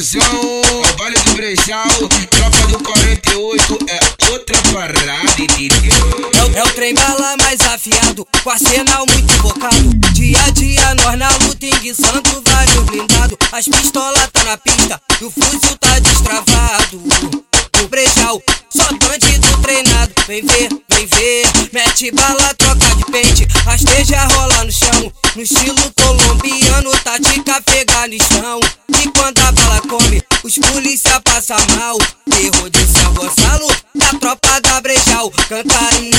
é 0.00 0.18
o 0.34 0.96
baile 0.96 1.18
do 1.26 1.34
Brejal, 1.34 1.86
tropa 2.30 2.66
do 2.68 2.78
48 2.82 3.78
é 3.86 4.00
outra 4.32 4.56
parada? 4.72 5.00
É, 5.02 6.42
o- 6.42 6.56
é 6.58 6.62
o 6.64 6.70
trem 6.72 6.94
bala 6.94 7.36
mais 7.42 7.60
afiado, 7.60 8.26
com 8.42 8.50
arsenal 8.50 9.04
muito 9.12 9.30
invocado. 9.34 9.90
Dia 10.14 10.38
a 10.46 10.50
dia 10.50 10.94
nós 10.94 11.18
na 11.18 11.28
luta 11.44 11.66
enguiçando 11.66 12.42
vários 12.46 12.82
blindados. 12.84 13.36
As 13.52 13.66
pistolas 13.66 14.28
tá 14.32 14.44
na 14.44 14.56
pista, 14.56 15.00
e 15.20 15.24
o 15.24 15.30
fuzil 15.30 15.76
tá 15.78 15.98
destravado. 15.98 17.02
O 17.82 17.88
brejal, 17.88 18.42
só 18.74 18.84
bandido 19.06 19.58
treinado. 19.62 20.12
Vem 20.26 20.42
ver, 20.42 20.68
vem 20.88 21.06
ver, 21.06 21.46
mete 21.72 22.10
bala, 22.12 22.54
troca 22.56 22.86
de 22.96 23.04
pente. 23.06 23.46
Rasteja 23.64 24.22
rola 24.34 24.64
no 24.64 24.72
chão, 24.72 25.12
no 25.36 25.42
estilo 25.42 25.79
passa 31.50 31.76
mal. 31.76 31.98
Terror 32.30 32.70
de 32.70 32.86
São 32.86 33.12
Gonçalo, 33.14 33.66
da 33.94 34.06
tropa 34.20 34.60
da 34.60 34.80
Brejal, 34.80 35.30
canta 35.48 35.74
aí. 35.92 36.10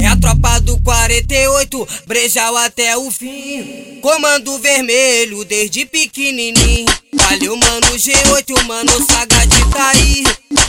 É 0.00 0.06
a 0.06 0.16
tropa 0.16 0.60
do 0.60 0.80
48, 0.80 1.88
Brejal 2.06 2.56
até 2.58 2.96
o 2.96 3.10
fim. 3.10 3.98
Comando 4.00 4.56
vermelho 4.58 5.44
desde 5.44 5.84
pequenininho. 5.86 6.86
Valeu, 7.14 7.56
mano 7.56 7.86
G8, 7.96 8.62
mano 8.64 8.92
Sagat 9.10 9.48
tá 9.72 9.90
aí. 9.90 10.24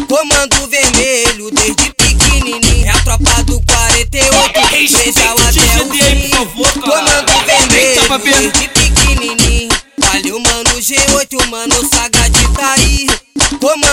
Comando 0.07 0.67
vermelho 0.67 1.51
desde 1.51 1.93
pequenininho. 1.93 2.85
É 2.85 2.89
a 2.89 2.99
tropa 3.03 3.43
do 3.43 3.61
48, 3.61 4.67
Brejal 4.93 5.37
até 5.39 5.83
o 5.83 5.93
fim. 5.93 6.81
Comando 6.81 7.45
vermelho 7.45 8.19
desde 8.19 8.67
pequenininho. 8.69 9.69
Valeu, 9.97 10.39
mano 10.39 10.69
G8, 10.79 11.45
mano 11.49 11.89
tá 11.89 12.03
aí. 12.03 12.14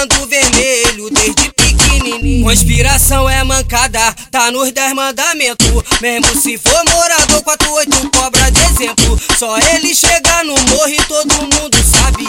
Comando 0.02 0.26
vermelho 0.26 1.10
desde 1.10 1.52
pequenininho. 1.52 2.44
Conspiração 2.44 3.28
é 3.30 3.44
mancada, 3.44 4.12
tá 4.32 4.50
nos 4.50 4.72
10 4.72 4.94
mandamentos. 4.94 5.68
Mesmo 6.00 6.26
se 6.42 6.58
for 6.58 6.82
morador 6.90 7.40
48, 7.42 8.10
cobra 8.10 8.50
de 8.50 8.60
exemplo. 8.62 9.20
Só 9.38 9.56
ele 9.58 9.94
chegar 9.94 10.44
no 10.44 10.54
morro 10.54 10.88
e 10.88 10.96
todo 11.04 11.32
mundo 11.34 11.76
sabe. 11.88 12.26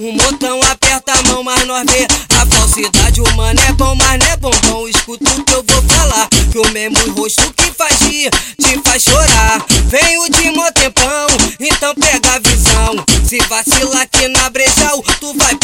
Um 0.00 0.10
montão 0.12 0.60
aperta 0.64 1.12
a 1.12 1.22
mão, 1.28 1.44
mas 1.44 1.64
nós 1.64 1.84
vê 1.92 2.08
a 2.34 2.46
falsidade. 2.46 3.20
O 3.20 3.36
mano 3.36 3.60
é 3.68 3.72
bom, 3.72 3.94
mas 3.94 4.18
não 4.18 4.26
é 4.26 4.36
bombom. 4.38 4.88
Escuta 4.88 5.30
o 5.30 5.44
que 5.44 5.54
eu 5.54 5.62
vou 5.62 5.82
falar. 5.82 6.28
Que 6.50 6.58
o 6.58 6.68
mesmo 6.72 7.12
rosto 7.12 7.54
que 7.54 7.70
faz 7.70 8.00
rir 8.00 8.30
te 8.60 8.80
faz 8.82 9.04
chorar. 9.04 9.64
Venho 9.86 10.28
de 10.28 10.50
mó 10.50 10.68
tempão, 10.72 11.26
então 11.60 11.94
pega 11.94 12.34
a 12.34 12.38
visão. 12.40 13.04
Se 13.24 13.38
vacilar 13.48 14.02
aqui 14.02 14.26
na 14.28 14.50
brejal, 14.50 15.02
tu 15.20 15.32
vai 15.34 15.54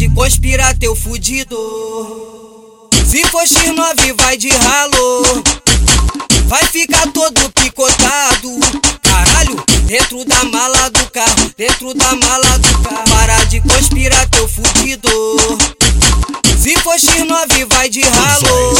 de 0.00 0.08
conspirar, 0.14 0.74
teu 0.78 0.96
fudido. 0.96 1.58
Se 3.06 3.22
for 3.26 3.42
X9, 3.42 4.14
vai 4.16 4.34
de 4.34 4.48
ralo. 4.48 5.42
Vai 6.46 6.64
ficar 6.64 7.06
todo 7.12 7.50
picotado. 7.50 8.48
Caralho, 9.02 9.62
dentro 9.84 10.24
da 10.24 10.42
mala 10.44 10.88
do 10.88 11.10
carro, 11.10 11.52
dentro 11.54 11.92
da 11.92 12.16
mala 12.16 12.58
do 12.60 12.78
carro. 12.78 13.04
Para 13.10 13.44
de 13.44 13.60
conspirar, 13.60 14.26
teu 14.30 14.48
fudido. 14.48 15.10
Se 16.58 16.74
for 16.78 16.96
X9, 16.96 17.66
vai 17.68 17.90
de 17.90 18.00
ralo. 18.00 18.74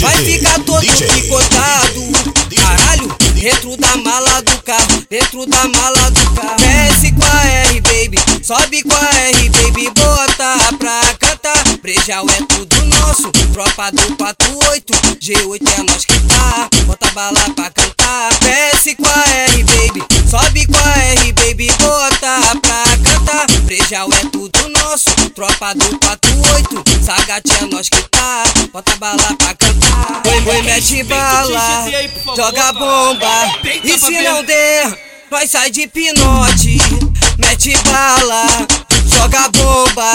Vai 0.00 0.16
ficar 0.24 0.60
todo 0.60 0.80
picotado. 0.80 2.02
Caralho, 2.56 3.16
dentro 3.34 3.76
da 3.76 3.96
mala 3.98 4.40
do 4.40 4.62
carro, 4.62 5.04
dentro 5.10 5.44
da 5.44 5.68
mala 5.68 6.10
do 6.10 6.30
carro. 6.30 6.89
Sobe 8.50 8.82
com 8.82 8.96
a 8.96 9.10
R, 9.28 9.48
baby, 9.50 9.88
bota 9.90 10.76
pra 10.76 11.00
cantar. 11.20 11.62
Brejal 11.80 12.26
é 12.30 12.44
tudo 12.48 12.84
nosso, 12.86 13.30
tropa 13.52 13.92
do 13.92 14.16
48, 14.16 14.92
G8 15.20 15.78
é 15.78 15.82
nós 15.84 16.04
que 16.04 16.18
tá, 16.26 16.68
bota 16.84 17.08
bala 17.12 17.48
pra 17.54 17.70
cantar. 17.70 18.34
Desce 18.40 18.96
com 18.96 19.06
a 19.06 19.24
R, 19.52 19.62
baby, 19.62 20.04
sobe 20.28 20.66
com 20.66 20.76
a 20.76 20.98
R, 20.98 21.32
baby, 21.32 21.70
bota 21.78 22.40
pra 22.60 22.82
cantar. 23.04 23.46
Brejal 23.60 24.08
é 24.14 24.28
tudo 24.32 24.68
nosso, 24.70 25.14
tropa 25.32 25.72
do 25.76 25.98
48, 26.00 27.04
Sagat 27.04 27.48
é 27.52 27.66
nós 27.66 27.88
que 27.88 28.02
tá, 28.08 28.42
bota 28.72 28.96
bala 28.96 29.32
pra 29.38 29.54
cantar. 29.54 30.22
Oi, 30.26 30.56
oi, 30.56 30.62
mete 30.62 31.04
bala, 31.04 31.84
joga 32.34 32.72
bomba, 32.72 33.60
e 33.84 33.96
se 33.96 34.20
não 34.22 34.42
der, 34.42 34.98
nós 35.30 35.48
sai 35.48 35.70
de 35.70 35.86
pinote. 35.86 36.79
Mete 37.62 37.76
bala, 37.84 38.46
joga 39.04 39.50
bomba, 39.50 40.14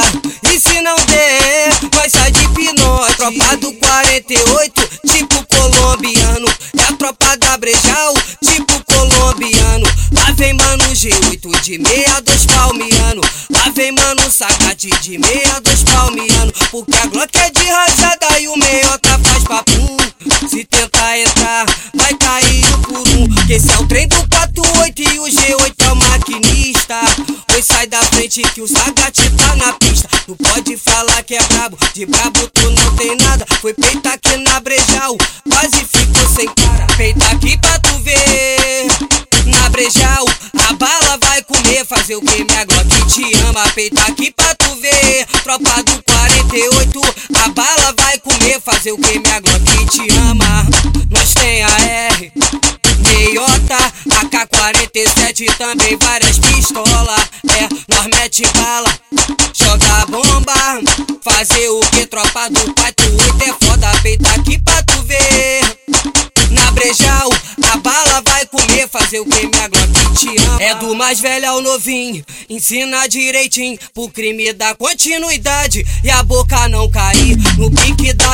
e 0.51 0.59
se 0.59 0.81
não 0.81 0.95
der, 1.06 1.69
nós 1.94 2.11
sai 2.11 2.31
de 2.31 2.47
pinote. 2.56 3.17
Tropa 3.17 3.57
do 3.57 3.72
48, 3.73 4.89
tipo 5.06 5.45
colombiano, 5.45 6.47
é 6.75 6.81
a 6.81 6.97
tropa 6.97 7.38
da 7.38 7.56
Brejal, 7.59 8.16
tipo 8.44 8.83
colombiano. 8.85 9.85
Lá 10.11 10.31
vem 10.35 10.56
mano 10.56 10.85
G8 10.85 11.61
de 11.61 11.78
62 11.78 12.45
palmiano, 12.47 13.22
lá 13.51 13.69
vem 13.75 13.91
mano 13.91 14.31
Sagat 14.31 14.79
de 14.79 14.89
62 14.89 15.83
palmiano, 15.83 16.51
porque 16.72 16.97
a 16.97 17.06
Glock 17.06 17.38
é 17.38 17.51
de 17.51 17.63
rajada 17.63 18.39
e 18.39 18.47
o 18.47 18.57
meiota 18.57 19.19
faz 19.23 19.44
papo. 19.44 19.97
Se 20.50 20.66
tentar 20.66 21.19
entrar, 21.19 21.66
vai 21.94 22.13
cair 22.16 22.66
um 22.73 22.81
por 22.81 23.07
um. 23.07 23.45
Que 23.45 23.53
esse 23.53 23.72
é 23.72 23.77
o 23.77 23.85
trem 23.85 24.07
do 24.07 24.27
48 24.29 25.01
e 25.03 25.19
o 25.19 25.25
G8 25.25 25.84
que 28.28 28.62
o 28.62 28.68
Sagat 28.68 29.13
tá 29.38 29.56
na 29.56 29.74
pista. 29.74 30.09
Tu 30.25 30.36
pode 30.36 30.75
falar 30.78 31.22
que 31.22 31.36
é 31.36 31.44
brabo, 31.44 31.78
de 31.94 32.08
brabo 32.08 32.50
tu 32.53 32.72
não 32.72 32.96
tem 32.96 33.16
nada. 33.18 33.46
Foi 33.62 33.72
peita 33.72 34.13
aqui 34.13 34.36
na 34.38 34.59
Brejal, 34.59 35.16
quase 35.47 35.86
ficou 35.86 36.28
sem 36.36 36.47
cara. 36.47 36.88
Peita 36.97 37.24
aqui 37.28 37.56
pra 37.59 37.78
tu 37.80 37.96
ver. 38.00 38.88
Na 39.46 39.69
Brejal, 39.69 40.25
a 40.68 40.74
bala 40.74 41.19
vai 41.22 41.44
comer. 41.44 41.86
Fazer 41.86 42.16
o 42.16 42.22
que 42.22 42.44
minha 42.44 42.66
Glock 42.66 43.13
te 43.13 43.38
ama. 43.41 43.62
Peita 43.75 44.02
aqui 44.02 44.31
pra 44.31 44.56
tu 44.56 44.75
ver. 44.78 45.28
Tropa 45.44 45.84
do 45.84 46.03
48, 46.03 47.02
a 47.46 47.50
bala 47.50 47.94
vai 47.96 48.18
comer. 48.19 48.59
Fazer 48.59 48.92
o 48.92 48.97
que 48.97 49.19
minha 49.19 49.40
Glock 49.40 49.86
te 49.92 50.12
ama. 50.18 50.66
Nós 51.12 51.31
tem 51.36 51.62
a 51.62 51.69
R. 52.09 52.31
Meiota, 53.16 53.78
AK-47 54.20 55.58
também 55.58 55.98
várias 55.98 56.38
pistolas. 56.38 57.22
É, 57.50 57.70
nós 57.88 58.08
mete 58.08 58.44
bala, 58.53 59.00
joga 59.53 60.06
bomba. 60.08 60.53
Fazer 61.24 61.70
o 61.70 61.80
que 61.80 62.06
tropa 62.08 62.50
do 62.50 62.74
48 62.74 63.44
é 63.44 63.66
foda, 63.66 64.02
peita 64.04 64.30
aqui 64.31 64.62
pra 64.62 64.84
tu 64.84 65.02
ver. 65.04 65.62
Na 66.52 66.72
brejal, 66.72 67.30
a 67.72 67.78
bala 67.78 68.22
vai 68.25 68.46
comer, 68.48 68.88
fazer 68.90 69.22
o 69.22 69.25
que 69.25 69.48
minha 69.48 69.68
Glock 69.70 70.20
te 70.20 70.38
ama. 70.44 70.62
É 70.62 70.75
do 70.75 70.94
mais 70.94 71.20
velho 71.20 71.50
ao 71.50 71.62
novinho, 71.62 72.24
ensina 72.50 73.08
direitinho 73.08 73.80
pro 73.94 74.09
crime 74.09 74.52
dar 74.52 74.75
continuidade 74.75 75.86
e 76.04 76.12
a 76.12 76.22
boca 76.22 76.68
não 76.68 76.90
cair 76.92 77.38
no 77.58 77.72
pique 77.72 78.12
da. 78.14 78.25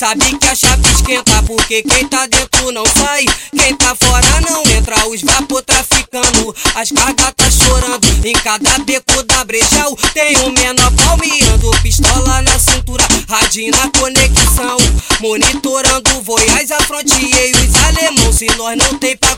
Sabe 0.00 0.34
que 0.38 0.46
a 0.46 0.54
chapa 0.54 0.88
esquenta, 0.88 1.42
porque 1.42 1.82
quem 1.82 2.08
tá 2.08 2.26
dentro 2.26 2.72
não 2.72 2.84
sai, 2.86 3.22
quem 3.54 3.76
tá 3.76 3.94
fora 3.94 4.40
não 4.48 4.62
entra. 4.74 5.06
Os 5.06 5.20
vapor 5.20 5.60
traficando, 5.60 6.56
as 6.74 6.90
cargas 6.90 7.34
tá 7.36 7.50
chorando. 7.50 8.26
Em 8.26 8.32
cada 8.32 8.78
beco 8.78 9.22
da 9.24 9.44
brejal 9.44 9.94
tem 10.14 10.38
um 10.38 10.52
menor 10.52 10.90
palmeando, 10.92 11.70
pistola 11.82 12.40
na 12.40 12.58
cintura, 12.58 13.06
radinho 13.28 13.72
na 13.72 13.90
conexão, 13.90 14.78
monitorando 15.20 16.16
o 16.16 16.22
voyage, 16.22 16.72
a 16.72 16.80
frontier 16.80 17.50
e 17.50 17.66
os 17.66 17.74
alemão. 17.84 18.32
Se 18.32 18.46
nós 18.56 18.78
não 18.78 18.98
tem 18.98 19.14
pra 19.18 19.36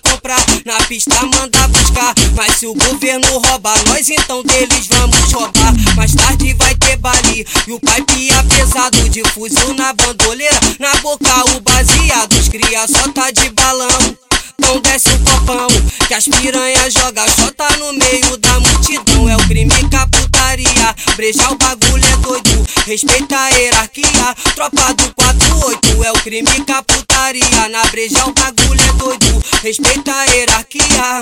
na 0.65 0.77
pista 0.87 1.15
manda 1.27 1.69
buscar. 1.69 2.15
Mas 2.37 2.59
se 2.59 2.67
o 2.67 2.75
governo 2.75 3.39
rouba 3.39 3.75
nós, 3.89 4.09
então 4.09 4.43
deles 4.43 4.87
vamos 4.89 5.33
roubar. 5.33 5.75
Mais 5.97 6.15
tarde 6.15 6.55
vai 6.55 6.75
ter 6.77 6.97
bali 6.97 7.45
e 7.67 7.73
o 7.73 7.81
pipe 7.81 8.33
é 8.33 8.43
pesado 8.45 9.09
de 9.09 9.23
fuzil 9.31 9.75
na 9.75 9.93
bandoleira. 9.93 10.59
Na 10.79 10.95
boca 10.97 11.57
o 11.57 11.61
baseado, 11.61 12.33
os 12.35 12.49
cria 12.49 12.87
só 12.87 13.09
tá 13.13 13.31
de 13.31 13.51
balão. 13.51 14.17
Então 14.59 14.81
desce 14.81 15.09
o 15.09 15.19
copão, 15.19 15.67
que 16.07 16.15
as 16.15 16.25
piranhas 16.25 16.95
joga 16.95 17.27
chota 17.29 17.69
no 17.79 17.93
meio 17.95 18.37
da 18.37 18.61
multidão. 18.61 19.29
É 19.29 19.37
o 19.37 19.49
crime 19.49 19.73
a 19.73 20.07
putaria, 20.53 20.95
brejar 21.17 21.53
o 21.53 21.57
bagulho 21.57 22.05
é 22.05 22.17
doido. 22.19 22.67
Respeita 22.87 23.37
a 23.37 23.49
hierarquia, 23.49 24.35
tropa 24.55 24.95
do 24.95 25.15
48. 25.15 26.05
É 26.05 26.13
o 26.13 26.15
crime 26.15 26.65
com 26.65 26.73
a 26.73 26.83
putaria, 26.83 27.69
na 27.71 27.85
breja 27.87 28.27
o 28.27 28.33
bagulho 28.33 28.81
é 28.81 28.93
doido. 28.93 29.43
Respeita 29.63 30.13
a 30.13 30.25
hierarquia, 30.27 31.21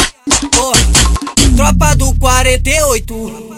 porra. 0.51 0.81
Tropa 1.57 1.97
do 1.97 2.15
48. 2.19 3.51